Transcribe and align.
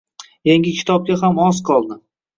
Yangi 0.51 0.73
kitobga 0.79 1.19
ham 1.25 1.43
oz 1.45 1.61
qoldi. 1.71 2.03